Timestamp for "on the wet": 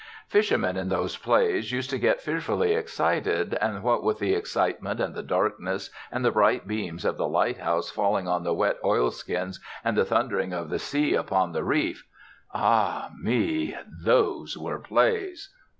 8.27-8.79